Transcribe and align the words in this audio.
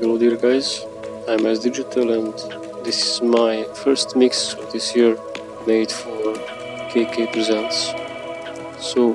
Hello, 0.00 0.18
dear 0.18 0.36
guys. 0.36 0.84
I'm 1.26 1.46
as 1.46 1.60
digital, 1.60 2.12
and 2.12 2.34
this 2.84 3.02
is 3.06 3.22
my 3.22 3.64
first 3.72 4.16
mix 4.16 4.52
of 4.52 4.70
this 4.70 4.94
year 4.94 5.16
made 5.66 5.90
for 5.90 6.34
KK 6.92 7.32
Presents. 7.32 7.94
So, 8.78 9.14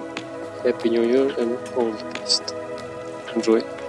Happy 0.64 0.90
New 0.90 1.04
Year 1.04 1.30
and 1.38 1.60
all 1.76 1.92
the 1.92 2.06
best. 2.16 2.56
Enjoy. 3.36 3.83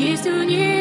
Years 0.00 0.26
on 0.26 0.48
years. 0.48 0.79